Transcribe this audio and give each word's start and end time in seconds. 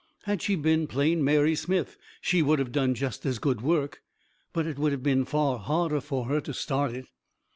Had 0.23 0.41
she 0.41 0.55
been 0.55 0.87
plain 0.87 1.23
Mary 1.23 1.53
Smith, 1.53 1.95
she 2.21 2.41
would 2.41 2.57
have 2.57 2.71
done 2.71 2.95
just 2.95 3.23
as 3.23 3.37
good 3.37 3.61
work, 3.61 4.01
but 4.51 4.65
it 4.65 4.79
would 4.79 4.91
have 4.93 5.03
been 5.03 5.25
far 5.25 5.59
harder 5.59 6.01
for 6.01 6.25
her 6.25 6.41
to 6.41 6.55
start 6.55 6.91
it. 6.95 7.05